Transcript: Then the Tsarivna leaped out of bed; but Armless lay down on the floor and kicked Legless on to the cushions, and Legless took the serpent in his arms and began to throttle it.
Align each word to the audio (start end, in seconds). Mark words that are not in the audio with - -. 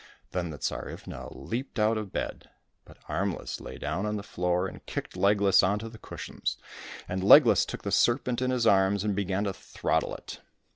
Then 0.31 0.49
the 0.49 0.57
Tsarivna 0.57 1.27
leaped 1.29 1.77
out 1.77 1.95
of 1.95 2.11
bed; 2.11 2.49
but 2.85 2.97
Armless 3.07 3.59
lay 3.61 3.77
down 3.77 4.07
on 4.07 4.15
the 4.15 4.23
floor 4.23 4.65
and 4.67 4.83
kicked 4.87 5.15
Legless 5.15 5.61
on 5.61 5.77
to 5.77 5.89
the 5.89 5.99
cushions, 5.99 6.57
and 7.07 7.23
Legless 7.23 7.67
took 7.67 7.83
the 7.83 7.91
serpent 7.91 8.41
in 8.41 8.49
his 8.49 8.65
arms 8.65 9.03
and 9.03 9.15
began 9.15 9.43
to 9.43 9.53
throttle 9.53 10.15
it. 10.15 10.39